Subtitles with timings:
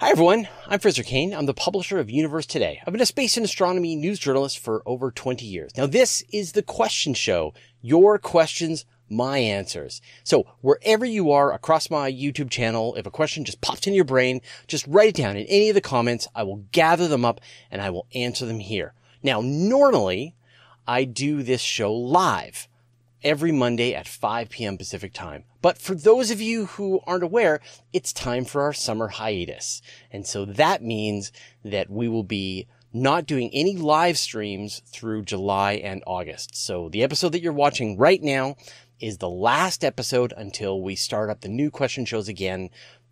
[0.00, 1.34] Hi everyone, I'm Fraser Cain.
[1.34, 2.80] I'm the publisher of Universe Today.
[2.86, 5.72] I've been a space and astronomy news journalist for over 20 years.
[5.76, 7.52] Now this is the question show.
[7.82, 10.00] Your questions, my answers.
[10.22, 14.04] So wherever you are across my YouTube channel, if a question just pops in your
[14.04, 16.28] brain, just write it down in any of the comments.
[16.32, 18.94] I will gather them up and I will answer them here.
[19.24, 20.36] Now normally
[20.86, 22.68] I do this show live
[23.22, 24.78] every Monday at 5 p.m.
[24.78, 25.44] Pacific time.
[25.60, 27.60] But for those of you who aren't aware,
[27.92, 29.82] it's time for our summer hiatus.
[30.10, 31.32] And so that means
[31.64, 36.56] that we will be not doing any live streams through July and August.
[36.56, 38.56] So the episode that you're watching right now
[39.00, 42.70] is the last episode until we start up the new question shows again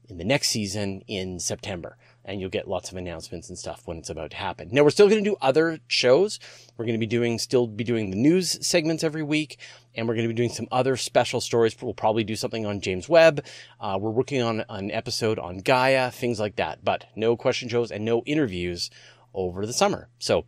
[0.09, 3.98] in the next season in September and you'll get lots of announcements and stuff when
[3.98, 4.69] it's about to happen.
[4.73, 6.41] Now we're still going to do other shows.
[6.77, 9.59] We're going to be doing, still be doing the news segments every week
[9.96, 11.77] and we're going to be doing some other special stories.
[11.80, 13.45] We'll probably do something on James Webb.
[13.80, 17.91] Uh, we're working on an episode on Gaia, things like that, but no question shows
[17.91, 18.91] and no interviews
[19.34, 20.09] over the summer.
[20.19, 20.45] So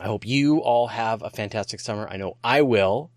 [0.00, 2.06] I hope you all have a fantastic summer.
[2.08, 3.10] I know I will,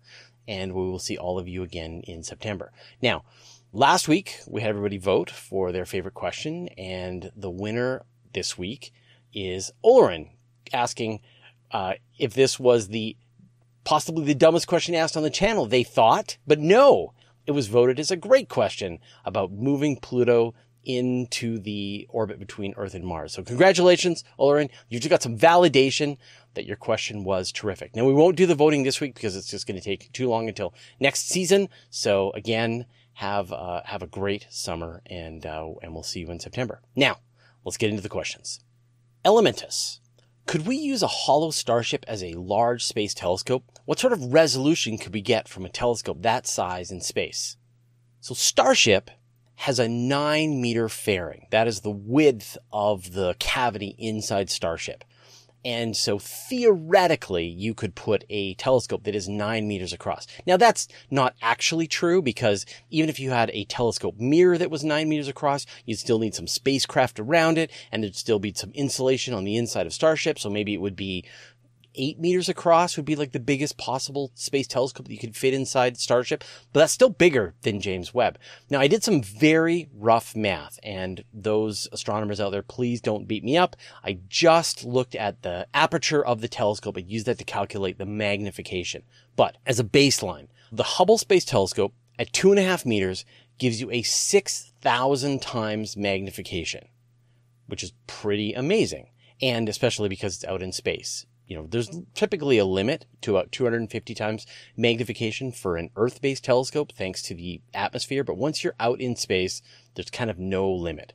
[0.48, 2.72] and we will see all of you again in September.
[3.02, 3.24] Now,
[3.72, 8.92] Last week, we had everybody vote for their favorite question, and the winner this week
[9.32, 10.30] is Olorin
[10.72, 11.20] asking
[11.70, 13.16] uh, if this was the
[13.84, 17.12] possibly the dumbest question asked on the channel, they thought, but no,
[17.46, 22.94] it was voted as a great question about moving Pluto into the orbit between Earth
[22.94, 23.32] and Mars.
[23.32, 24.70] So congratulations, Olorin.
[24.88, 26.16] You just got some validation
[26.54, 27.94] that your question was terrific.
[27.94, 30.28] Now we won't do the voting this week because it's just going to take too
[30.28, 31.68] long until next season.
[31.90, 36.40] So again, have uh, have a great summer, and uh, and we'll see you in
[36.40, 36.80] September.
[36.96, 37.18] Now,
[37.64, 38.60] let's get into the questions.
[39.24, 40.00] Elementus.
[40.50, 43.62] Could we use a hollow starship as a large space telescope?
[43.84, 47.56] What sort of resolution could we get from a telescope that size in space?
[48.20, 49.12] So Starship
[49.54, 51.46] has a nine meter fairing.
[51.52, 55.04] That is the width of the cavity inside Starship.
[55.64, 60.26] And so theoretically, you could put a telescope that is nine meters across.
[60.46, 64.84] Now that's not actually true because even if you had a telescope mirror that was
[64.84, 68.70] nine meters across, you'd still need some spacecraft around it and there'd still be some
[68.72, 70.38] insulation on the inside of Starship.
[70.38, 71.24] So maybe it would be
[71.94, 75.54] eight meters across would be like the biggest possible space telescope that you could fit
[75.54, 78.38] inside Starship, but that's still bigger than James Webb.
[78.68, 83.44] Now I did some very rough math and those astronomers out there, please don't beat
[83.44, 83.76] me up.
[84.04, 88.06] I just looked at the aperture of the telescope and used that to calculate the
[88.06, 89.02] magnification.
[89.36, 93.24] But as a baseline, the Hubble Space Telescope at two and a half meters
[93.58, 96.88] gives you a 6,000 times magnification,
[97.66, 99.10] which is pretty amazing.
[99.42, 103.50] And especially because it's out in space you know, there's typically a limit to about
[103.50, 104.46] 250 times
[104.76, 108.22] magnification for an Earth-based telescope thanks to the atmosphere.
[108.22, 109.60] But once you're out in space,
[109.96, 111.12] there's kind of no limit.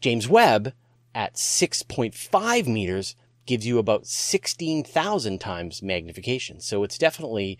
[0.00, 0.72] James Webb
[1.14, 6.58] at 6.5 meters gives you about 16,000 times magnification.
[6.58, 7.58] So it's definitely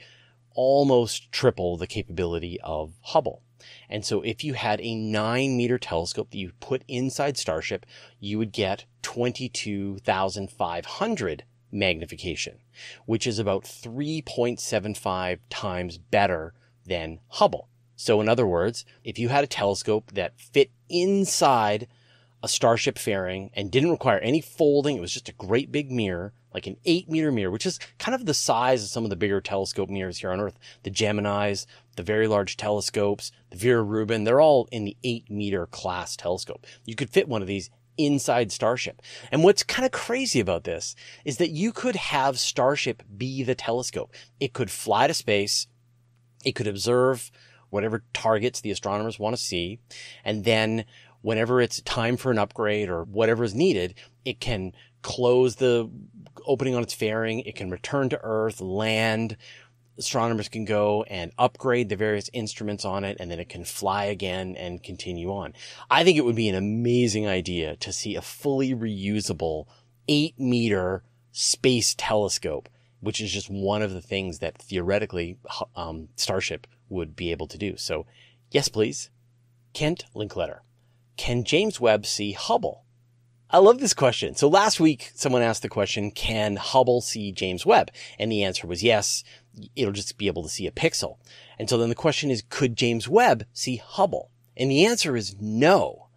[0.55, 3.43] almost triple the capability of Hubble.
[3.91, 7.85] And so if you had a nine meter telescope that you put inside Starship,
[8.19, 12.59] you would get 22,500 magnification,
[13.05, 16.55] which is about 3.75 times better
[16.85, 17.69] than Hubble.
[17.97, 21.89] So in other words, if you had a telescope that fit inside
[22.43, 26.35] a starship fairing and didn't require any folding, it was just a great big mirror,
[26.53, 29.17] like an eight meter mirror, which is kind of the size of some of the
[29.17, 30.59] bigger telescope mirrors here on Earth.
[30.83, 31.67] The Geminis,
[31.97, 36.67] the very large telescopes, the Vera Rubin, they're all in the eight meter class telescope.
[36.85, 39.03] You could fit one of these inside Starship.
[39.31, 43.55] And what's kind of crazy about this is that you could have Starship be the
[43.55, 44.13] telescope.
[44.41, 45.67] It could fly to space.
[46.45, 47.31] It could observe
[47.71, 49.81] whatever targets the astronomers want to see.
[50.25, 50.85] And then
[51.23, 55.91] whenever it's time for an upgrade or whatever is needed, it can close the
[56.47, 57.41] opening on its fairing.
[57.41, 59.37] It can return to Earth, land,
[59.99, 64.05] astronomers can go and upgrade the various instruments on it and then it can fly
[64.05, 65.55] again and continue on.
[65.91, 69.67] I think it would be an amazing idea to see a fully reusable
[70.09, 71.03] eight meter
[71.33, 72.69] space telescope,
[73.01, 75.39] which is just one of the things that theoretically
[75.75, 77.77] um, Starship would be able to do.
[77.77, 78.07] So
[78.51, 79.11] yes, please.
[79.73, 80.61] Kent Linkletter.
[81.17, 82.86] Can James Webb see Hubble?
[83.49, 84.35] I love this question.
[84.35, 87.93] So last week, someone asked the question, can Hubble see James Webb?
[88.19, 89.23] And the answer was yes
[89.75, 91.19] it'll just be able to see a pixel.
[91.59, 94.31] And so then the question is, could James Webb see Hubble?
[94.57, 96.09] And the answer is no,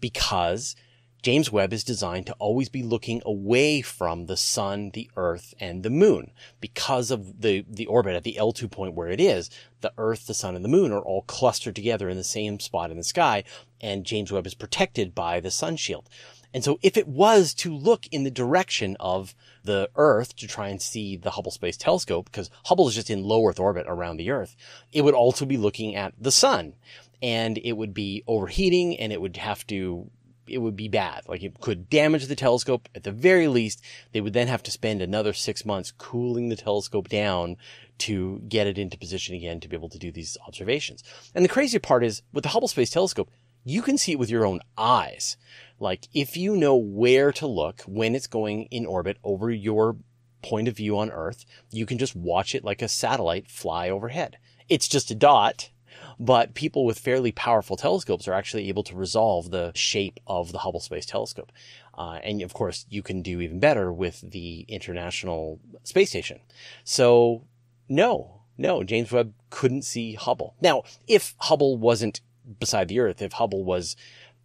[0.00, 0.76] because
[1.22, 5.82] James Webb is designed to always be looking away from the sun, the earth, and
[5.82, 6.30] the moon.
[6.60, 9.50] Because of the, the orbit at the L2 point where it is,
[9.80, 12.90] the earth, the sun, and the moon are all clustered together in the same spot
[12.90, 13.44] in the sky,
[13.80, 16.08] and James Webb is protected by the sun shield.
[16.56, 20.68] And so if it was to look in the direction of the Earth to try
[20.68, 24.16] and see the Hubble Space Telescope, because Hubble is just in low Earth orbit around
[24.16, 24.56] the Earth,
[24.90, 26.72] it would also be looking at the sun
[27.20, 30.10] and it would be overheating and it would have to
[30.46, 31.28] it would be bad.
[31.28, 32.88] Like it could damage the telescope.
[32.94, 33.82] At the very least,
[34.12, 37.58] they would then have to spend another six months cooling the telescope down
[37.98, 41.04] to get it into position again to be able to do these observations.
[41.34, 43.30] And the crazy part is with the Hubble Space Telescope,
[43.68, 45.36] you can see it with your own eyes.
[45.78, 49.96] Like if you know where to look when it's going in orbit over your
[50.42, 54.38] point of view on Earth, you can just watch it like a satellite fly overhead.
[54.68, 55.70] It's just a dot
[56.18, 60.58] but people with fairly powerful telescopes are actually able to resolve the shape of the
[60.58, 61.52] Hubble Space Telescope.
[61.96, 66.40] Uh, and of course, you can do even better with the International Space Station.
[66.84, 67.44] So,
[67.88, 70.54] no, no, James Webb couldn't see Hubble.
[70.60, 72.20] Now, if Hubble wasn't
[72.58, 73.96] beside the Earth, if Hubble was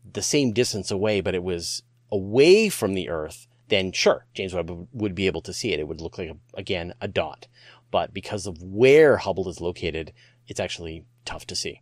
[0.09, 4.87] the same distance away, but it was away from the Earth, then sure, James Webb
[4.91, 5.79] would be able to see it.
[5.79, 7.47] It would look like, a, again, a dot.
[7.89, 10.13] But because of where Hubble is located,
[10.47, 11.81] it's actually tough to see.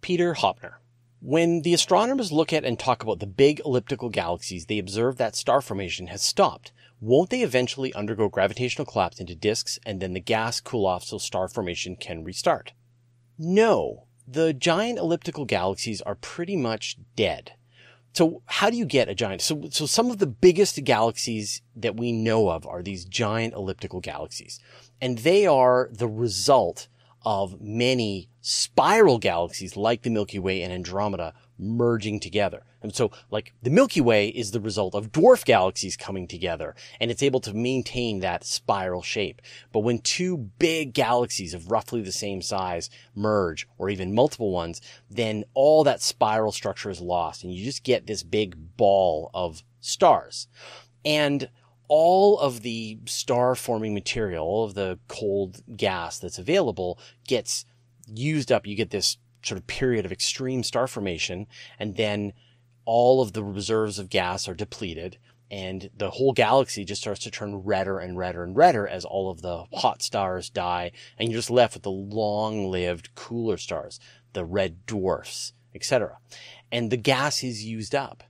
[0.00, 0.74] Peter Hopner.
[1.20, 5.34] When the astronomers look at and talk about the big elliptical galaxies, they observe that
[5.36, 6.72] star formation has stopped.
[7.00, 11.18] Won't they eventually undergo gravitational collapse into disks and then the gas cool off so
[11.18, 12.72] star formation can restart?
[13.36, 14.07] No.
[14.30, 17.52] The giant elliptical galaxies are pretty much dead.
[18.12, 19.40] So how do you get a giant?
[19.40, 24.00] So, so some of the biggest galaxies that we know of are these giant elliptical
[24.00, 24.60] galaxies.
[25.00, 26.88] And they are the result
[27.24, 32.64] of many spiral galaxies like the Milky Way and Andromeda merging together.
[32.80, 37.10] And so, like, the Milky Way is the result of dwarf galaxies coming together, and
[37.10, 39.42] it's able to maintain that spiral shape.
[39.72, 44.80] But when two big galaxies of roughly the same size merge, or even multiple ones,
[45.10, 49.62] then all that spiral structure is lost, and you just get this big ball of
[49.80, 50.46] stars.
[51.04, 51.48] And
[51.88, 57.64] all of the star forming material, all of the cold gas that's available gets
[58.06, 58.66] used up.
[58.66, 61.46] You get this sort of period of extreme star formation
[61.78, 62.32] and then
[62.84, 65.18] all of the reserves of gas are depleted
[65.50, 69.30] and the whole galaxy just starts to turn redder and redder and redder as all
[69.30, 73.98] of the hot stars die and you're just left with the long-lived cooler stars,
[74.34, 76.18] the red dwarfs, etc.
[76.70, 78.24] And the gas is used up.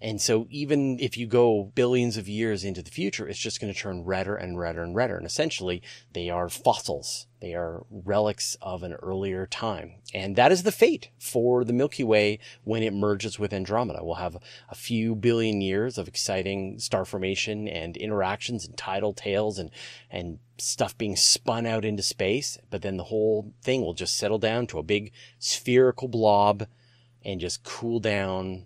[0.00, 3.72] And so even if you go billions of years into the future, it's just going
[3.72, 5.16] to turn redder and redder and redder.
[5.16, 7.26] And essentially they are fossils.
[7.40, 9.94] They are relics of an earlier time.
[10.14, 14.00] And that is the fate for the Milky Way when it merges with Andromeda.
[14.02, 14.36] We'll have
[14.68, 19.70] a few billion years of exciting star formation and interactions and tidal tails and,
[20.10, 22.58] and stuff being spun out into space.
[22.70, 26.66] But then the whole thing will just settle down to a big spherical blob
[27.24, 28.64] and just cool down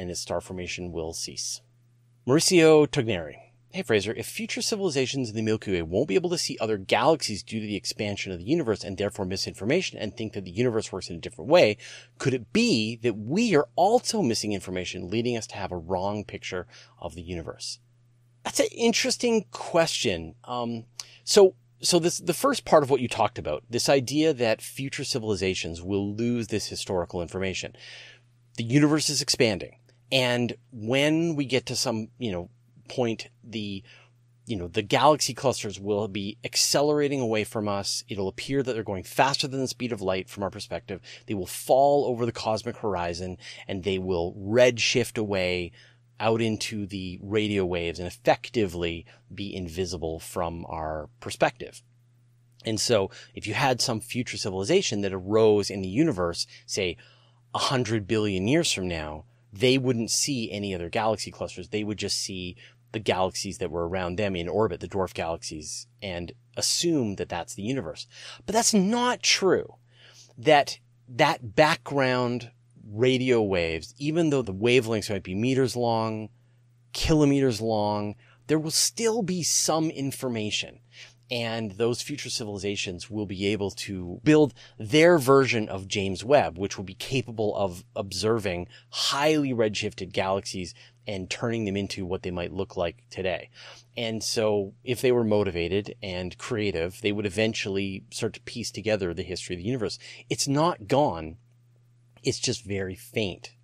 [0.00, 1.60] and its star formation will cease.
[2.26, 3.36] Mauricio Togneri.
[3.72, 6.76] Hey Fraser, if future civilizations in the Milky Way won't be able to see other
[6.76, 10.50] galaxies due to the expansion of the universe and therefore misinformation and think that the
[10.50, 11.76] universe works in a different way,
[12.18, 16.24] could it be that we are also missing information leading us to have a wrong
[16.24, 16.66] picture
[16.98, 17.78] of the universe?
[18.42, 20.34] That's an interesting question.
[20.44, 20.86] Um,
[21.22, 25.04] so, so this, the first part of what you talked about, this idea that future
[25.04, 27.76] civilizations will lose this historical information.
[28.56, 29.76] The universe is expanding.
[30.12, 32.50] And when we get to some, you know,
[32.88, 33.82] point, the,
[34.46, 38.02] you know, the galaxy clusters will be accelerating away from us.
[38.08, 41.00] It'll appear that they're going faster than the speed of light from our perspective.
[41.26, 43.38] They will fall over the cosmic horizon
[43.68, 45.70] and they will redshift away
[46.18, 51.82] out into the radio waves and effectively be invisible from our perspective.
[52.64, 56.96] And so if you had some future civilization that arose in the universe, say
[57.54, 61.68] a hundred billion years from now, they wouldn't see any other galaxy clusters.
[61.68, 62.56] They would just see
[62.92, 67.54] the galaxies that were around them in orbit, the dwarf galaxies, and assume that that's
[67.54, 68.06] the universe.
[68.46, 69.74] But that's not true.
[70.36, 70.78] That,
[71.08, 72.50] that background
[72.84, 76.30] radio waves, even though the wavelengths might be meters long,
[76.92, 78.16] kilometers long,
[78.48, 80.80] there will still be some information
[81.30, 86.76] and those future civilizations will be able to build their version of James Webb, which
[86.76, 90.74] will be capable of observing highly redshifted galaxies
[91.06, 93.50] and turning them into what they might look like today.
[93.96, 99.12] And so if they were motivated and creative, they would eventually start to piece together
[99.12, 99.98] the history of the universe.
[100.28, 101.36] It's not gone.
[102.22, 103.54] It's just very faint.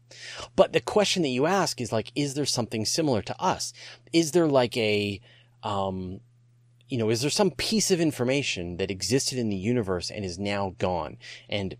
[0.54, 3.72] But the question that you ask is like, is there something similar to us?
[4.12, 5.20] Is there like a,
[5.62, 6.20] um,
[6.88, 10.38] you know, is there some piece of information that existed in the universe and is
[10.38, 11.18] now gone?
[11.48, 11.76] And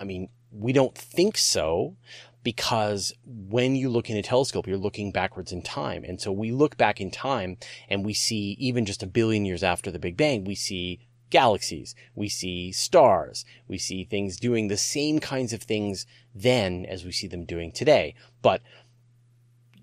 [0.00, 1.96] I mean, we don't think so
[2.42, 6.04] because when you look in a telescope, you're looking backwards in time.
[6.04, 7.56] And so we look back in time
[7.88, 11.94] and we see even just a billion years after the Big Bang, we see galaxies,
[12.14, 17.12] we see stars, we see things doing the same kinds of things then as we
[17.12, 18.14] see them doing today.
[18.42, 18.62] But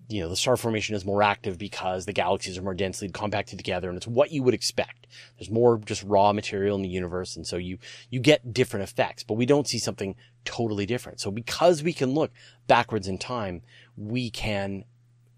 [0.10, 3.58] you know, the star formation is more active because the galaxies are more densely compacted
[3.58, 5.08] together and it's what you would expect.
[5.38, 7.36] There's more just raw material in the universe.
[7.36, 7.78] And so you,
[8.10, 11.20] you get different effects, but we don't see something totally different.
[11.20, 12.32] So because we can look
[12.68, 13.62] backwards in time,
[13.96, 14.84] we can,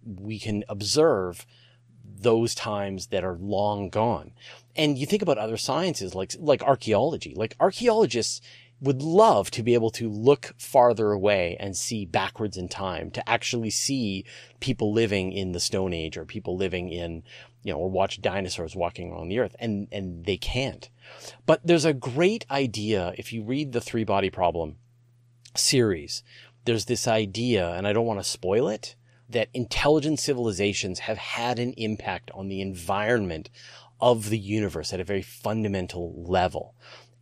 [0.04, 1.46] we can observe
[2.18, 4.32] those times that are long gone.
[4.76, 8.42] And you think about other sciences like, like archaeology, like archaeologists
[8.82, 13.28] would love to be able to look farther away and see backwards in time, to
[13.30, 14.26] actually see
[14.60, 17.24] people living in the Stone Age or people living in,
[17.64, 19.56] you know, or watch dinosaurs walking around the earth.
[19.60, 20.90] And, and they can't.
[21.46, 24.76] But there's a great idea if you read the three body problem
[25.56, 26.22] series.
[26.66, 28.96] There's this idea, and I don't want to spoil it,
[29.30, 33.50] that intelligent civilizations have had an impact on the environment
[34.00, 36.76] of the universe at a very fundamental level.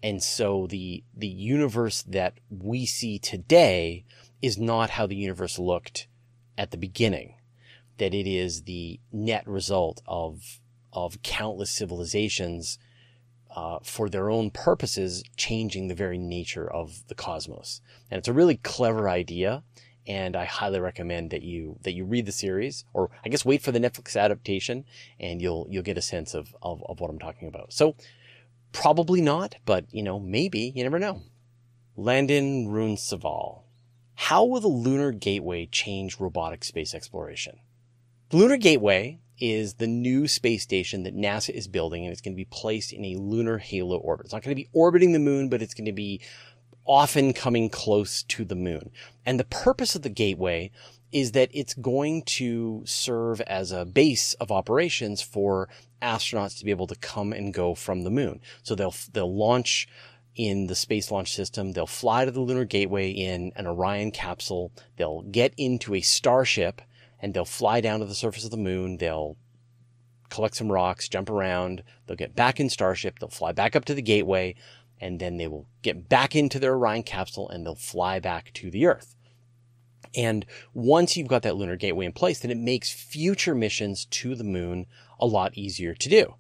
[0.03, 4.03] And so the, the universe that we see today
[4.41, 6.07] is not how the universe looked
[6.57, 7.35] at the beginning.
[7.97, 10.59] That it is the net result of,
[10.91, 12.77] of countless civilizations,
[13.55, 17.81] uh, for their own purposes, changing the very nature of the cosmos.
[18.09, 19.63] And it's a really clever idea.
[20.05, 23.61] And I highly recommend that you, that you read the series or I guess wait
[23.61, 24.83] for the Netflix adaptation
[25.17, 27.71] and you'll, you'll get a sense of, of, of what I'm talking about.
[27.71, 27.95] So
[28.73, 31.21] Probably not, but you know, maybe, you never know.
[31.95, 33.61] Landon Rundsval.
[34.15, 37.59] How will the Lunar Gateway change robotic space exploration?
[38.29, 42.33] The Lunar Gateway is the new space station that NASA is building and it's going
[42.33, 44.25] to be placed in a lunar halo orbit.
[44.25, 46.21] It's not going to be orbiting the moon, but it's going to be
[46.85, 48.91] often coming close to the moon.
[49.25, 50.71] And the purpose of the gateway
[51.13, 55.69] is that it's going to serve as a base of operations for
[56.01, 58.41] astronauts to be able to come and go from the moon.
[58.63, 59.87] So they'll, they'll launch
[60.35, 61.71] in the Space Launch System.
[61.71, 64.71] They'll fly to the Lunar Gateway in an Orion capsule.
[64.97, 66.81] They'll get into a starship
[67.19, 68.97] and they'll fly down to the surface of the moon.
[68.97, 69.37] They'll
[70.29, 71.83] collect some rocks, jump around.
[72.07, 73.19] They'll get back in Starship.
[73.19, 74.55] They'll fly back up to the Gateway
[74.99, 78.71] and then they will get back into their Orion capsule and they'll fly back to
[78.71, 79.15] the Earth.
[80.15, 84.35] And once you've got that lunar gateway in place, then it makes future missions to
[84.35, 84.85] the moon
[85.19, 86.35] a lot easier to do.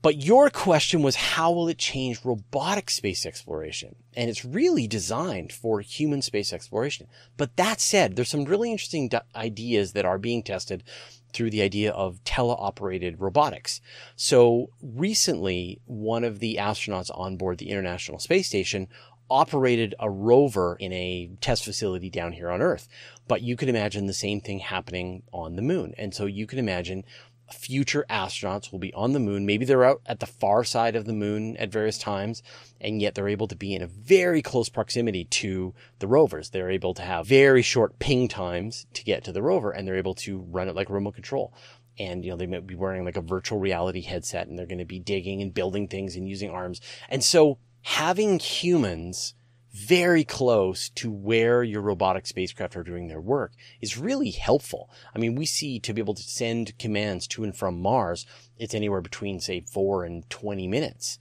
[0.00, 3.96] But your question was how will it change robotic space exploration?
[4.16, 7.08] And it's really designed for human space exploration.
[7.36, 10.84] But that said, there's some really interesting ideas that are being tested
[11.32, 13.80] through the idea of teleoperated robotics.
[14.14, 18.88] So recently, one of the astronauts on board the International Space Station
[19.30, 22.88] operated a rover in a test facility down here on Earth.
[23.26, 25.94] But you could imagine the same thing happening on the moon.
[25.98, 27.04] And so you can imagine
[27.52, 29.46] future astronauts will be on the moon.
[29.46, 32.42] Maybe they're out at the far side of the moon at various times,
[32.80, 36.50] and yet they're able to be in a very close proximity to the rovers.
[36.50, 39.96] They're able to have very short ping times to get to the rover, and they're
[39.96, 41.54] able to run it like remote control.
[41.98, 44.78] And, you know, they might be wearing like a virtual reality headset and they're going
[44.78, 46.80] to be digging and building things and using arms.
[47.08, 49.34] And so having humans
[49.72, 54.90] very close to where your robotic spacecraft are doing their work is really helpful.
[55.14, 58.74] I mean, we see to be able to send commands to and from Mars, it's
[58.74, 61.18] anywhere between say four and 20 minutes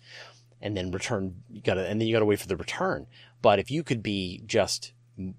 [0.62, 3.06] and then return, you gotta, and then you gotta wait for the return.
[3.42, 4.94] But if you could be just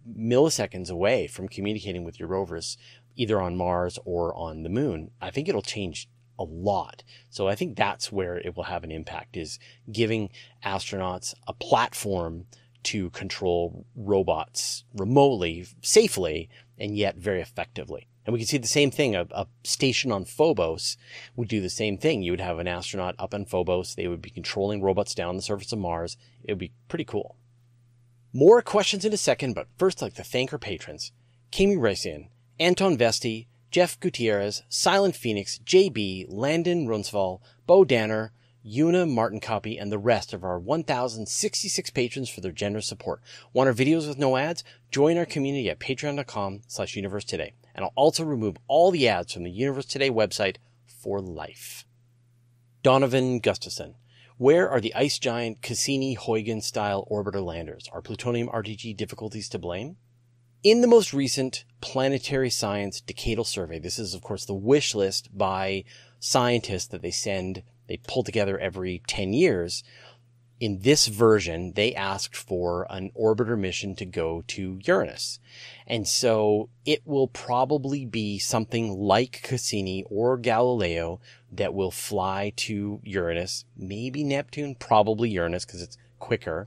[0.09, 2.77] milliseconds away from communicating with your rovers,
[3.17, 6.09] either on Mars or on the moon, I think it'll change
[6.39, 7.03] a lot.
[7.31, 9.59] So I think that's where it will have an impact is
[9.91, 10.31] giving
[10.65, 12.47] astronauts a platform
[12.85, 18.07] to control robots remotely, safely, and yet very effectively.
[18.25, 19.17] And we can see the same thing.
[19.17, 20.97] A, a, station on Phobos
[21.35, 22.23] would do the same thing.
[22.23, 23.95] You would have an astronaut up on Phobos.
[23.95, 26.17] They would be controlling robots down the surface of Mars.
[26.45, 27.37] It would be pretty cool.
[28.33, 31.13] More questions in a second, but first I'd like to thank our patrons.
[31.51, 32.29] Kami Racian,
[32.61, 38.33] Anton Vesti, Jeff Gutierrez, Silent Phoenix, JB, Landon Runsval, Bo Danner,
[38.65, 43.21] Una Martin Copy, and the rest of our 1,066 patrons for their generous support.
[43.53, 44.65] Want our videos with no ads?
[44.91, 47.53] Join our community at patreon.com slash universe today.
[47.75, 50.57] And I'll also remove all the ads from the Universe Today website
[50.87, 51.85] for life.
[52.83, 53.97] Donovan Gustafson.
[54.39, 57.89] Where are the ice giant Cassini-Huygens style orbiter landers?
[57.93, 59.97] Are plutonium RTG difficulties to blame?
[60.65, 65.37] In the most recent Planetary Science Decadal Survey, this is, of course, the wish list
[65.37, 65.85] by
[66.19, 69.85] scientists that they send, they pull together every 10 years.
[70.61, 75.39] in this version, they asked for an orbiter mission to go to Uranus.
[75.87, 81.21] And so it will probably be something like Cassini or Galileo
[81.53, 86.67] that will fly to Uranus, maybe Neptune, probably Uranus because it's quicker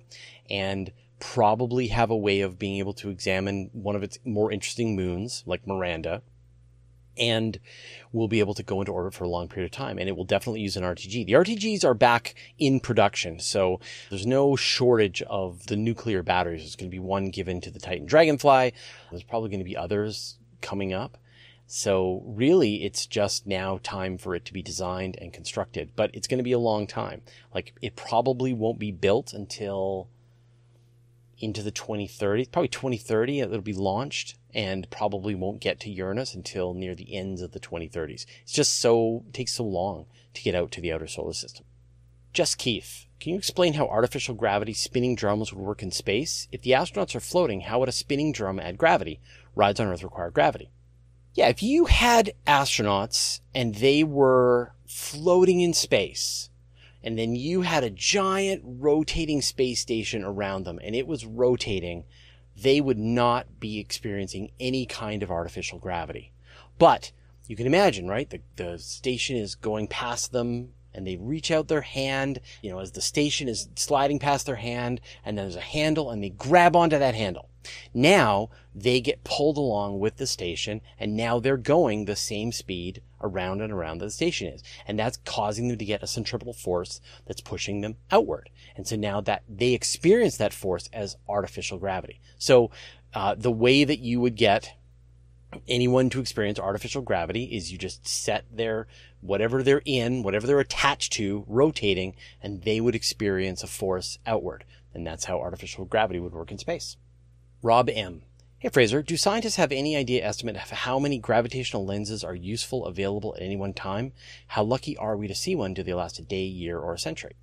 [0.50, 4.96] and probably have a way of being able to examine one of its more interesting
[4.96, 6.22] moons like Miranda
[7.18, 7.60] and
[8.12, 9.98] we'll be able to go into orbit for a long period of time.
[9.98, 11.26] And it will definitely use an RTG.
[11.26, 16.62] The RTGs are back in production, so there's no shortage of the nuclear batteries.
[16.62, 18.74] There's going to be one given to the Titan Dragonfly.
[19.12, 21.18] There's probably going to be others coming up.
[21.68, 26.28] So really, it's just now time for it to be designed and constructed, but it's
[26.28, 27.22] going to be a long time.
[27.54, 30.10] Like it probably won't be built until
[31.42, 36.74] into the 2030s, probably 2030 it'll be launched and probably won't get to Uranus until
[36.74, 38.26] near the ends of the 2030s.
[38.44, 41.66] It's just so, it takes so long to get out to the outer solar system.
[42.34, 46.48] Just Keith, can you explain how artificial gravity spinning drums would work in space?
[46.52, 49.20] If the astronauts are floating, how would a spinning drum add gravity?
[49.54, 50.72] Rides on Earth require gravity.
[51.34, 56.50] Yeah, if you had astronauts and they were floating in space,
[57.04, 62.04] and then you had a giant rotating space station around them and it was rotating,
[62.56, 66.32] they would not be experiencing any kind of artificial gravity.
[66.78, 67.12] But
[67.48, 68.30] you can imagine, right?
[68.30, 72.80] The, the station is going past them and they reach out their hand, you know,
[72.80, 76.30] as the station is sliding past their hand and then there's a handle and they
[76.30, 77.50] grab onto that handle.
[77.94, 83.02] Now they get pulled along with the station and now they're going the same speed
[83.22, 84.64] around and around that the station is.
[84.88, 88.50] And that's causing them to get a centripetal force that's pushing them outward.
[88.76, 92.20] And so now that they experience that force as artificial gravity.
[92.38, 92.72] So,
[93.14, 94.74] uh, the way that you would get
[95.68, 98.88] anyone to experience artificial gravity is you just set their
[99.22, 104.66] whatever they're in, whatever they're attached to, rotating, and they would experience a force outward.
[104.94, 106.98] And that's how artificial gravity would work in space.
[107.62, 108.24] Rob M.
[108.60, 112.86] Hey Fraser, do scientists have any idea estimate of how many gravitational lenses are useful
[112.86, 114.14] available at any one time?
[114.48, 115.74] How lucky are we to see one?
[115.74, 117.36] Do they last a day, year, or a century?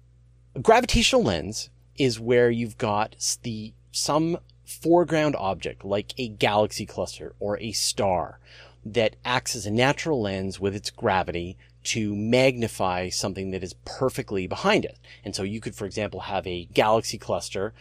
[0.55, 7.35] A gravitational lens is where you've got the some foreground object like a galaxy cluster
[7.41, 8.39] or a star
[8.85, 11.57] that acts as a natural lens with its gravity
[11.89, 14.99] to magnify something that is perfectly behind it.
[15.25, 17.73] And so you could, for example, have a galaxy cluster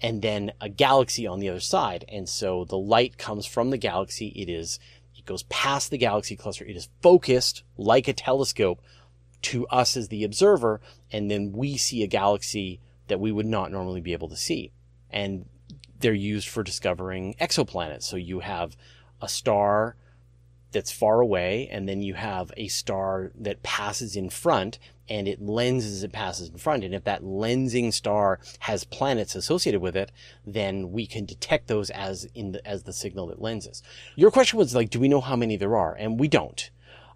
[0.00, 2.04] and then a galaxy on the other side.
[2.08, 4.28] And so the light comes from the galaxy.
[4.36, 4.78] It is,
[5.16, 6.64] it goes past the galaxy cluster.
[6.64, 8.80] It is focused like a telescope
[9.42, 10.80] to us as the observer.
[11.10, 14.70] And then we see a galaxy that we would not normally be able to see.
[15.10, 15.46] And
[15.98, 18.04] they're used for discovering exoplanets.
[18.04, 18.76] So you have
[19.20, 19.96] a star
[20.76, 25.40] that's far away, and then you have a star that passes in front, and it
[25.40, 26.84] lenses as it passes in front.
[26.84, 30.12] And if that lensing star has planets associated with it,
[30.46, 33.82] then we can detect those as in the, as the signal that lenses.
[34.16, 35.94] Your question was like, do we know how many there are?
[35.94, 36.70] And we don't.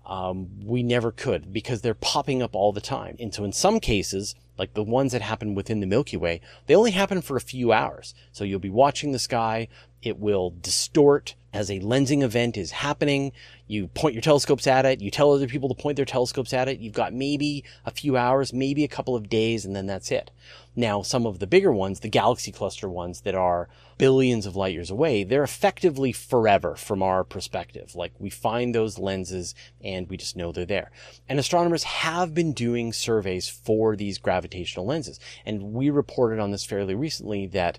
[0.06, 3.16] Um, we never could because they're popping up all the time.
[3.20, 6.74] And so in some cases, like the ones that happen within the Milky Way, they
[6.74, 8.14] only happen for a few hours.
[8.32, 9.68] So you'll be watching the sky.
[10.02, 13.32] It will distort as a lensing event is happening.
[13.66, 15.00] You point your telescopes at it.
[15.00, 16.80] You tell other people to point their telescopes at it.
[16.80, 20.30] You've got maybe a few hours, maybe a couple of days, and then that's it.
[20.76, 24.72] Now, some of the bigger ones, the galaxy cluster ones that are billions of light
[24.72, 27.94] years away, they're effectively forever from our perspective.
[27.94, 30.90] Like we find those lenses and we just know they're there.
[31.28, 35.18] And astronomers have been doing surveys for these gravitational lenses.
[35.44, 37.78] And we reported on this fairly recently that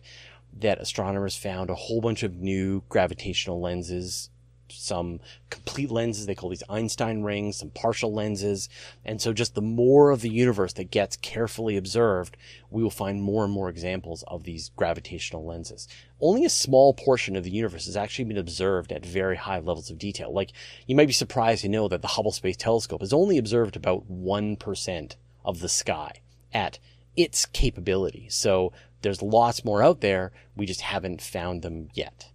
[0.59, 4.29] that astronomers found a whole bunch of new gravitational lenses
[4.73, 6.25] some complete lenses.
[6.25, 8.69] They call these Einstein rings, some partial lenses.
[9.05, 12.37] And so just the more of the universe that gets carefully observed,
[12.69, 15.87] we will find more and more examples of these gravitational lenses.
[16.19, 19.89] Only a small portion of the universe has actually been observed at very high levels
[19.89, 20.33] of detail.
[20.33, 20.51] Like
[20.87, 24.09] you might be surprised to know that the Hubble Space Telescope has only observed about
[24.11, 26.21] 1% of the sky
[26.53, 26.79] at
[27.15, 28.27] its capability.
[28.29, 30.31] So there's lots more out there.
[30.55, 32.31] We just haven't found them yet.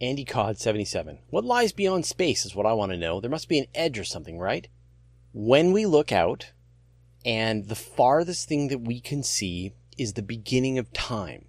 [0.00, 1.18] Andy Cod 77.
[1.28, 3.20] What lies beyond space is what I want to know.
[3.20, 4.66] There must be an edge or something, right?
[5.32, 6.52] When we look out,
[7.24, 11.44] and the farthest thing that we can see is the beginning of time,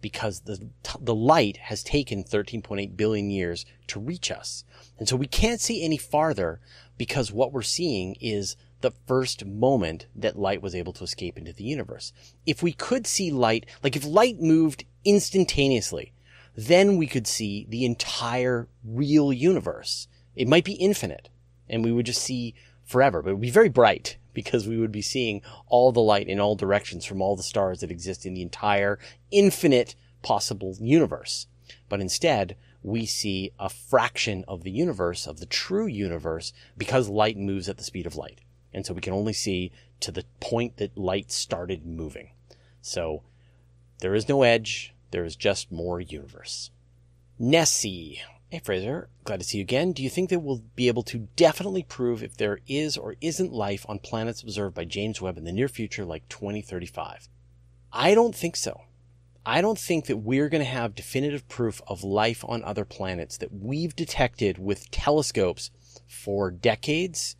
[0.00, 0.68] because the,
[1.00, 4.64] the light has taken 13.8 billion years to reach us.
[4.98, 6.60] And so we can't see any farther
[6.98, 11.52] because what we're seeing is the first moment that light was able to escape into
[11.52, 12.12] the universe.
[12.46, 16.12] If we could see light, like if light moved instantaneously,
[16.54, 20.08] then we could see the entire real universe.
[20.36, 21.28] It might be infinite
[21.68, 24.92] and we would just see forever, but it would be very bright, because we would
[24.92, 28.34] be seeing all the light in all directions from all the stars that exist in
[28.34, 28.98] the entire
[29.30, 31.46] infinite possible universe.
[31.88, 37.36] But instead, we see a fraction of the universe, of the true universe, because light
[37.36, 38.40] moves at the speed of light.
[38.74, 42.30] And so we can only see to the point that light started moving.
[42.80, 43.22] So
[44.00, 46.70] there is no edge, there is just more universe.
[47.38, 48.20] Nessie.
[48.50, 49.92] Hey Fraser, glad to see you again.
[49.92, 53.52] Do you think that we'll be able to definitely prove if there is or isn't
[53.52, 57.28] life on planets observed by James Webb in the near future, like 2035?
[57.92, 58.82] I don't think so.
[59.44, 63.36] I don't think that we're going to have definitive proof of life on other planets
[63.38, 65.70] that we've detected with telescopes
[66.06, 67.36] for decades,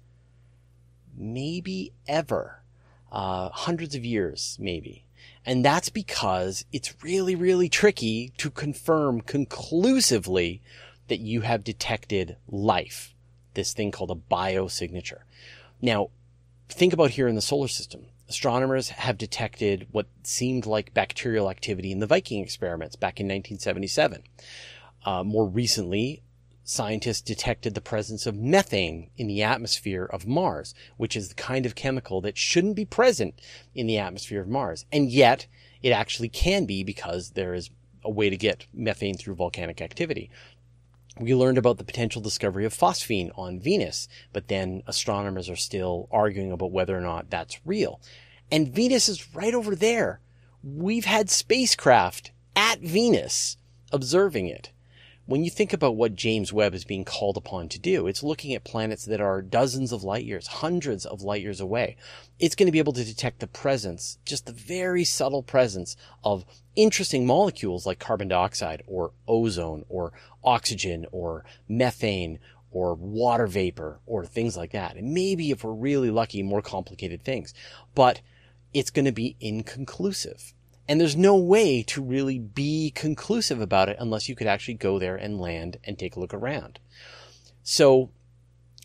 [1.16, 2.62] maybe ever,
[3.10, 5.04] uh, hundreds of years, maybe.
[5.44, 10.62] And that's because it's really, really tricky to confirm conclusively
[11.08, 13.14] that you have detected life,
[13.54, 15.22] this thing called a biosignature.
[15.80, 16.10] Now,
[16.68, 21.92] think about here in the solar system astronomers have detected what seemed like bacterial activity
[21.92, 24.22] in the Viking experiments back in 1977.
[25.04, 26.22] Uh, more recently,
[26.64, 31.66] scientists detected the presence of methane in the atmosphere of Mars, which is the kind
[31.66, 33.34] of chemical that shouldn't be present
[33.74, 34.84] in the atmosphere of Mars.
[34.92, 35.46] And yet,
[35.82, 37.70] it actually can be because there is
[38.04, 40.30] a way to get methane through volcanic activity
[41.18, 46.08] we learned about the potential discovery of phosphine on Venus, but then astronomers are still
[46.10, 48.00] arguing about whether or not that's real.
[48.50, 50.20] And Venus is right over there.
[50.62, 53.56] We've had spacecraft at Venus
[53.92, 54.71] observing it.
[55.32, 58.52] When you think about what James Webb is being called upon to do, it's looking
[58.52, 61.96] at planets that are dozens of light years, hundreds of light years away.
[62.38, 66.44] It's going to be able to detect the presence, just the very subtle presence of
[66.76, 70.12] interesting molecules like carbon dioxide or ozone or
[70.44, 72.38] oxygen or methane
[72.70, 74.96] or water vapor or things like that.
[74.96, 77.54] And maybe if we're really lucky, more complicated things,
[77.94, 78.20] but
[78.74, 80.52] it's going to be inconclusive.
[80.92, 84.98] And there's no way to really be conclusive about it unless you could actually go
[84.98, 86.80] there and land and take a look around.
[87.62, 88.10] So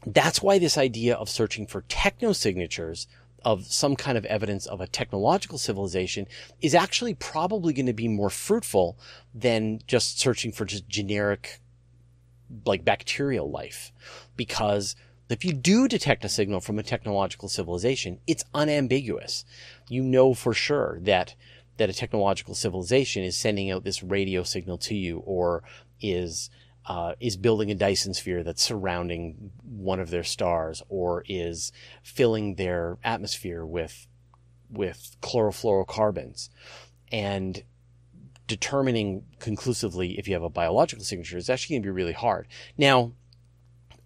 [0.06, 3.08] that's why this idea of searching for technosignatures
[3.44, 6.28] of some kind of evidence of a technological civilization
[6.62, 8.98] is actually probably going to be more fruitful
[9.36, 11.60] than just searching for just generic
[12.66, 13.92] like bacterial life
[14.38, 14.96] because
[15.30, 19.44] if you do detect a signal from a technological civilization it's unambiguous
[19.90, 21.36] you know for sure that
[21.78, 25.64] that a technological civilization is sending out this radio signal to you or
[26.02, 26.50] is
[26.88, 32.56] uh, is building a Dyson sphere that's surrounding one of their stars or is filling
[32.56, 34.08] their atmosphere with
[34.70, 36.50] with chlorofluorocarbons
[37.12, 37.64] and
[38.48, 42.48] determining conclusively if you have a biological signature is actually going to be really hard.
[42.78, 43.12] Now,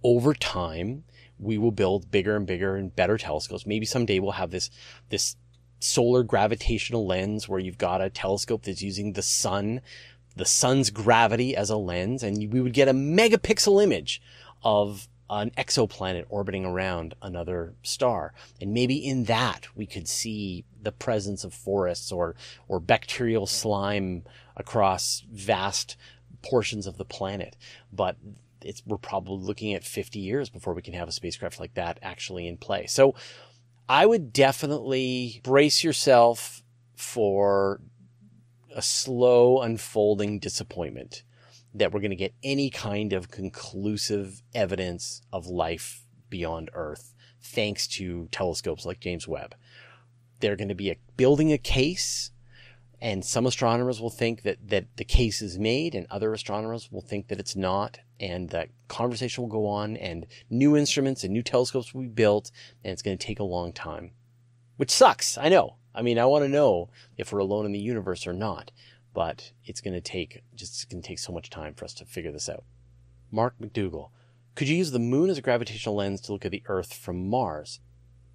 [0.04, 1.04] over time,
[1.38, 3.66] we will build bigger and bigger and better telescopes.
[3.66, 4.70] Maybe someday we'll have this
[5.10, 5.36] this
[5.84, 9.82] solar gravitational lens where you've got a telescope that's using the sun,
[10.36, 14.22] the sun's gravity as a lens, and we would get a megapixel image
[14.64, 18.34] of an exoplanet orbiting around another star.
[18.60, 22.36] And maybe in that we could see the presence of forests or,
[22.68, 24.24] or bacterial slime
[24.58, 25.96] across vast
[26.42, 27.56] portions of the planet.
[27.94, 28.18] But
[28.62, 31.98] it's, we're probably looking at 50 years before we can have a spacecraft like that
[32.02, 32.86] actually in play.
[32.88, 33.16] So
[33.88, 36.64] I would definitely brace yourself
[36.96, 37.82] for
[38.76, 41.24] a slow unfolding disappointment
[41.74, 47.88] that we're going to get any kind of conclusive evidence of life beyond Earth thanks
[47.88, 49.56] to telescopes like James Webb.
[50.40, 52.32] They're going to be a, building a case
[53.02, 57.02] and some astronomers will think that, that the case is made and other astronomers will
[57.02, 61.42] think that it's not and that conversation will go on and new instruments and new
[61.42, 62.52] telescopes will be built
[62.84, 64.12] and it's going to take a long time.
[64.78, 65.78] Which sucks, I know.
[65.96, 68.72] I mean, I want to know if we're alone in the universe or not,
[69.14, 72.06] but it's going to take just going to take so much time for us to
[72.06, 72.64] figure this out.
[73.32, 74.10] Mark McDougall,
[74.56, 77.28] could you use the moon as a gravitational lens to look at the Earth from
[77.28, 77.80] Mars?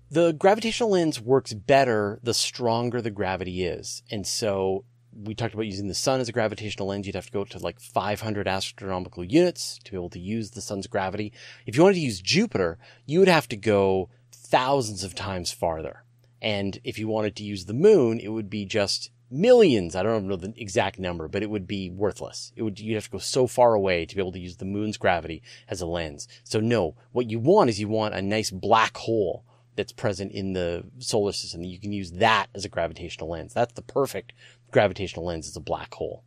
[0.09, 4.05] The gravitational lens works better the stronger the gravity is.
[4.09, 7.07] And so we talked about using the sun as a gravitational lens.
[7.07, 10.61] You'd have to go to like 500 astronomical units to be able to use the
[10.61, 11.33] sun's gravity.
[11.67, 16.05] If you wanted to use Jupiter, you would have to go thousands of times farther.
[16.41, 19.97] And if you wanted to use the moon, it would be just millions.
[19.97, 22.53] I don't know the exact number, but it would be worthless.
[22.55, 24.65] It would, you'd have to go so far away to be able to use the
[24.67, 26.29] moon's gravity as a lens.
[26.45, 29.45] So no, what you want is you want a nice black hole
[29.77, 31.63] that's present in the solar system.
[31.63, 33.55] You can use that as a gravitational lens.
[33.55, 34.33] That's the perfect
[34.71, 36.25] gravitational lens is a black hole,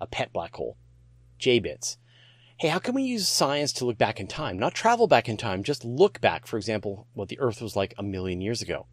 [0.00, 0.76] a pet black hole.
[1.38, 1.98] J-bits.
[2.58, 4.58] hey, how can we use science to look back in time?
[4.58, 7.94] Not travel back in time, just look back, for example, what the Earth was like
[7.98, 8.86] a million years ago.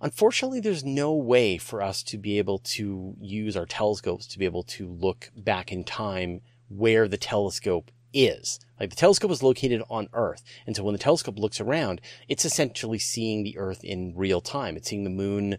[0.00, 4.44] Unfortunately, there's no way for us to be able to use our telescopes to be
[4.44, 8.58] able to look back in time where the telescope is.
[8.80, 10.42] Like the telescope is located on Earth.
[10.66, 14.76] And so when the telescope looks around, it's essentially seeing the Earth in real time.
[14.76, 15.58] It's seeing the moon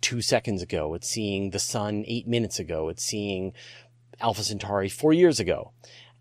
[0.00, 0.94] two seconds ago.
[0.94, 2.88] It's seeing the sun eight minutes ago.
[2.88, 3.52] It's seeing
[4.20, 5.72] Alpha Centauri four years ago.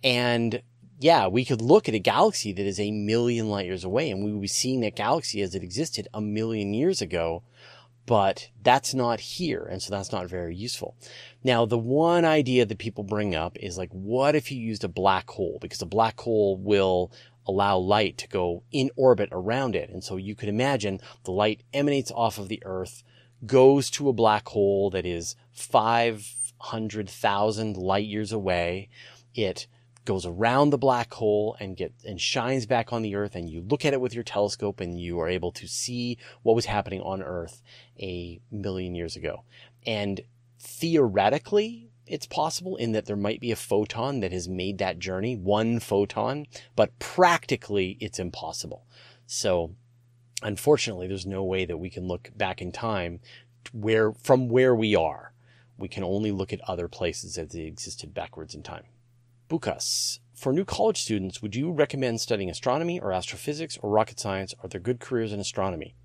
[0.03, 0.61] And
[0.99, 4.23] yeah, we could look at a galaxy that is a million light years away and
[4.23, 7.43] we would be seeing that galaxy as it existed a million years ago,
[8.05, 9.63] but that's not here.
[9.63, 10.95] And so that's not very useful.
[11.43, 14.89] Now, the one idea that people bring up is like, what if you used a
[14.89, 15.57] black hole?
[15.61, 17.11] Because a black hole will
[17.45, 19.89] allow light to go in orbit around it.
[19.89, 23.03] And so you could imagine the light emanates off of the Earth,
[23.45, 28.89] goes to a black hole that is 500,000 light years away.
[29.35, 29.67] It
[30.05, 33.61] goes around the black hole and get and shines back on the earth and you
[33.61, 37.01] look at it with your telescope and you are able to see what was happening
[37.01, 37.61] on earth
[37.99, 39.43] a million years ago.
[39.85, 40.21] And
[40.59, 45.37] theoretically it's possible in that there might be a photon that has made that journey
[45.37, 48.85] one photon but practically it's impossible.
[49.25, 49.75] So
[50.41, 53.21] unfortunately there's no way that we can look back in time
[53.71, 55.33] where from where we are.
[55.77, 58.83] We can only look at other places as they existed backwards in time
[59.49, 60.19] Bukas.
[60.33, 64.53] For new college students, would you recommend studying astronomy or astrophysics or rocket science?
[64.61, 65.95] Are there good careers in astronomy?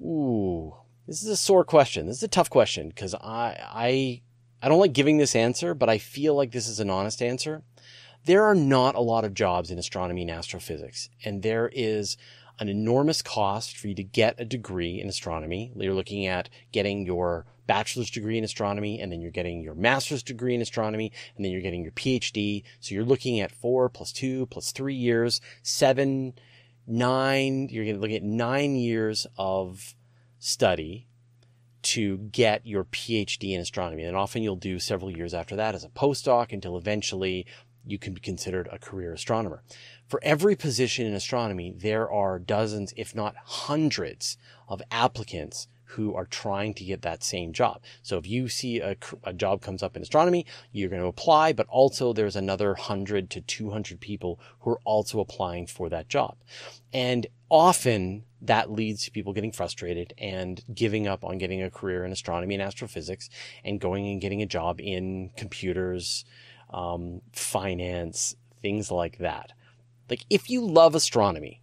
[0.00, 0.74] Ooh,
[1.06, 2.06] this is a sore question.
[2.06, 4.22] This is a tough question because I, I,
[4.62, 7.62] I don't like giving this answer, but I feel like this is an honest answer.
[8.24, 12.16] There are not a lot of jobs in astronomy and astrophysics, and there is
[12.60, 15.72] an enormous cost for you to get a degree in astronomy.
[15.74, 20.22] You're looking at getting your bachelor's degree in astronomy, and then you're getting your master's
[20.22, 22.62] degree in astronomy, and then you're getting your PhD.
[22.80, 26.34] So you're looking at four plus two plus three years, seven,
[26.86, 29.94] nine, you're going to look at nine years of
[30.38, 31.06] study
[31.82, 34.04] to get your PhD in astronomy.
[34.04, 37.46] And often you'll do several years after that as a postdoc until eventually
[37.86, 39.62] you can be considered a career astronomer.
[40.06, 44.36] For every position in astronomy, there are dozens, if not hundreds,
[44.68, 47.82] of applicants who are trying to get that same job.
[48.02, 51.52] So if you see a, a, job comes up in astronomy, you're going to apply,
[51.52, 56.36] but also there's another 100 to 200 people who are also applying for that job.
[56.92, 62.04] And often that leads to people getting frustrated and giving up on getting a career
[62.04, 63.28] in astronomy and astrophysics
[63.64, 66.24] and going and getting a job in computers,
[66.70, 69.52] um, finance, things like that.
[70.08, 71.62] Like if you love astronomy,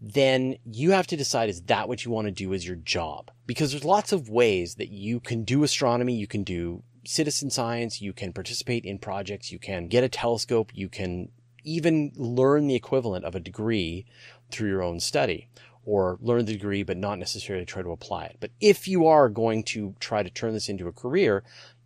[0.00, 3.30] then you have to decide is that what you want to do as your job?
[3.46, 6.14] Because there's lots of ways that you can do astronomy.
[6.14, 8.00] You can do citizen science.
[8.00, 9.52] You can participate in projects.
[9.52, 10.70] You can get a telescope.
[10.74, 11.30] You can
[11.64, 14.06] even learn the equivalent of a degree
[14.50, 15.48] through your own study
[15.84, 18.36] or learn the degree, but not necessarily try to apply it.
[18.40, 21.42] But if you are going to try to turn this into a career,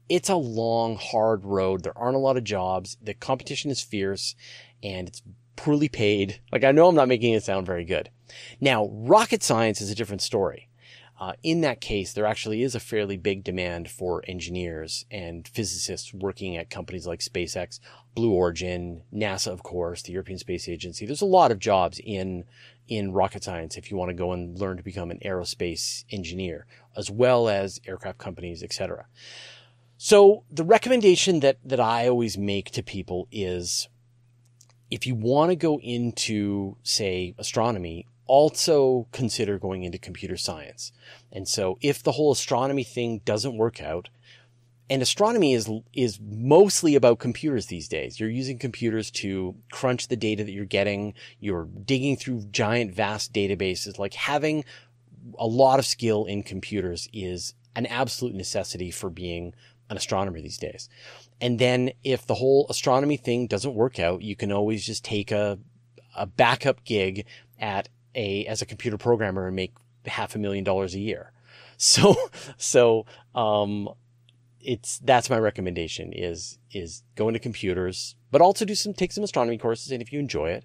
[0.09, 1.83] it's a long, hard road.
[1.83, 2.97] There aren't a lot of jobs.
[3.03, 4.35] The competition is fierce
[4.83, 5.23] and it's
[5.57, 6.41] poorly paid.
[6.53, 8.11] Like I know I'm not making it sound very good.
[8.61, 10.69] Now, rocket science is a different story.
[11.19, 16.13] Uh, in that case, there actually is a fairly big demand for engineers and physicists
[16.13, 17.79] working at companies like SpaceX,
[18.15, 21.07] Blue Origin, NASA, of course, the European Space Agency.
[21.07, 22.45] There's a lot of jobs in
[22.87, 26.67] in rocket science if you want to go and learn to become an aerospace engineer,
[26.97, 29.07] as well as aircraft companies, etc.
[29.97, 33.89] So the recommendation that that I always make to people is
[34.91, 40.93] if you want to go into, say, astronomy, also consider going into computer science.
[41.33, 44.09] And so if the whole astronomy thing doesn't work out,
[44.91, 48.21] and astronomy is is mostly about computers these days.
[48.21, 51.15] You're using computers to crunch the data that you're getting.
[51.41, 53.99] You're digging through giant vast databases.
[53.99, 54.65] Like having
[55.39, 59.55] a lot of skill in computers is an absolute necessity for being
[59.95, 60.89] an astronomer these days.
[61.41, 65.31] And then if the whole astronomy thing doesn't work out, you can always just take
[65.31, 65.59] a,
[66.17, 67.27] a backup gig
[67.59, 69.75] at a, as a computer programmer and make
[70.07, 71.31] half a million dollars a year.
[71.77, 72.15] So,
[72.57, 73.05] so,
[73.35, 73.89] um,
[74.61, 79.25] it's, that's my recommendation is, is go into computers, but also do some, take some
[79.25, 79.91] astronomy courses.
[79.91, 80.65] And if you enjoy it,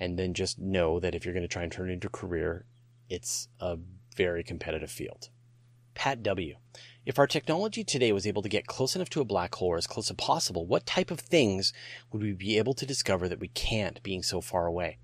[0.00, 2.10] and then just know that if you're going to try and turn it into a
[2.10, 2.64] career,
[3.10, 3.78] it's a
[4.16, 5.28] very competitive field.
[5.94, 6.56] Pat W.
[7.08, 9.78] If our technology today was able to get close enough to a black hole or
[9.78, 11.72] as close as possible, what type of things
[12.12, 14.98] would we be able to discover that we can't being so far away?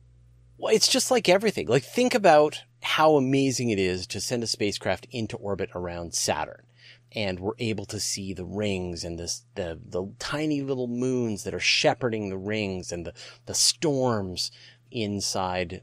[0.58, 1.66] Well, it's just like everything.
[1.66, 6.66] Like think about how amazing it is to send a spacecraft into orbit around Saturn
[7.12, 11.54] and we're able to see the rings and this, the, the tiny little moons that
[11.54, 13.14] are shepherding the rings and the,
[13.46, 14.52] the storms
[14.90, 15.80] inside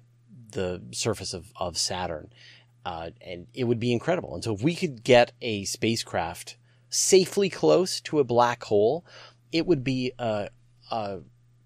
[0.51, 2.31] the surface of, of Saturn.
[2.85, 4.33] Uh, and it would be incredible.
[4.33, 6.57] And so if we could get a spacecraft
[6.89, 9.05] safely close to a black hole,
[9.51, 10.49] it would be a,
[10.89, 11.19] a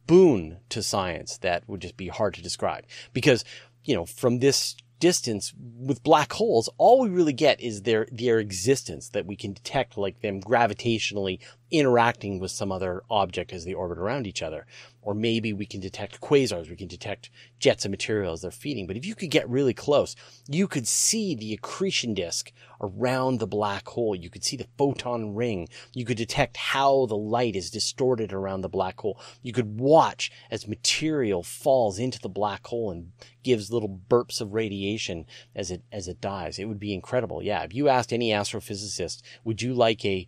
[0.07, 2.85] boon to science that would just be hard to describe.
[3.13, 3.45] Because,
[3.83, 8.39] you know, from this distance with black holes, all we really get is their, their
[8.39, 11.39] existence that we can detect like them gravitationally
[11.71, 14.65] interacting with some other object as they orbit around each other.
[15.01, 18.87] Or maybe we can detect quasars, we can detect jets of material as they're feeding.
[18.87, 20.15] But if you could get really close,
[20.49, 22.51] you could see the accretion disk
[22.81, 24.15] around the black hole.
[24.15, 25.67] You could see the photon ring.
[25.93, 29.19] You could detect how the light is distorted around the black hole.
[29.43, 33.11] You could watch as material falls into the black hole and
[33.43, 35.25] gives little burps of radiation
[35.55, 36.57] as it, as it dies.
[36.57, 37.43] It would be incredible.
[37.43, 37.61] Yeah.
[37.61, 40.25] If you asked any astrophysicist, would you like a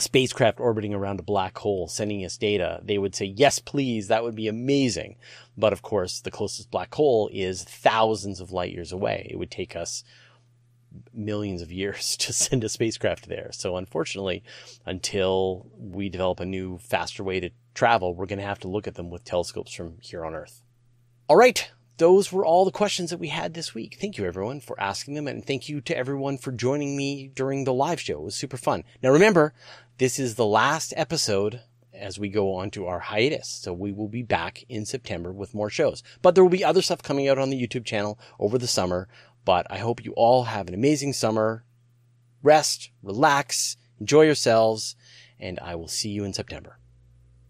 [0.00, 4.22] spacecraft orbiting around a black hole sending us data, they would say, yes, please, that
[4.22, 5.16] would be amazing.
[5.56, 9.26] But of course, the closest black hole is thousands of light years away.
[9.30, 10.04] It would take us
[11.12, 13.50] millions of years to send a spacecraft there.
[13.52, 14.42] So unfortunately,
[14.86, 18.86] until we develop a new, faster way to travel, we're going to have to look
[18.86, 20.62] at them with telescopes from here on Earth.
[21.28, 23.98] All right those were all the questions that we had this week.
[24.00, 27.64] Thank you everyone for asking them and thank you to everyone for joining me during
[27.64, 28.20] the live show.
[28.20, 28.84] It was super fun.
[29.02, 29.52] Now remember,
[29.98, 31.60] this is the last episode
[31.92, 33.48] as we go on to our hiatus.
[33.48, 36.82] So we will be back in September with more shows, but there will be other
[36.82, 39.08] stuff coming out on the YouTube channel over the summer.
[39.44, 41.64] But I hope you all have an amazing summer.
[42.42, 44.94] Rest, relax, enjoy yourselves,
[45.40, 46.78] and I will see you in September.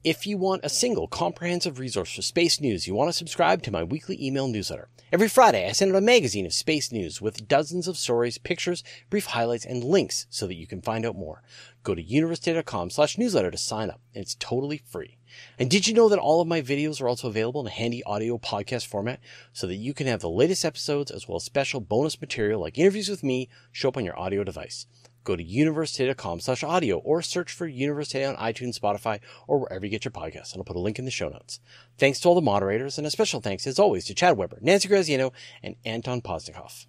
[0.08, 3.70] If you want a single comprehensive resource for space news, you want to subscribe to
[3.70, 4.88] my weekly email newsletter.
[5.12, 8.82] Every Friday, I send out a magazine of space news with dozens of stories, pictures,
[9.10, 11.42] brief highlights, and links so that you can find out more.
[11.82, 14.00] Go to universetoday.com slash newsletter to sign up.
[14.14, 15.18] And it's totally free.
[15.58, 18.02] And did you know that all of my videos are also available in a handy
[18.04, 19.20] audio podcast format
[19.52, 22.78] so that you can have the latest episodes as well as special bonus material like
[22.78, 24.86] interviews with me show up on your audio device?
[25.24, 29.84] Go to universetoday.com slash audio or search for Universe Today on iTunes, Spotify, or wherever
[29.84, 30.52] you get your podcasts.
[30.52, 31.60] And I'll put a link in the show notes.
[31.98, 34.88] Thanks to all the moderators and a special thanks as always to Chad Weber, Nancy
[34.88, 36.86] Graziano, and Anton Posnichoff.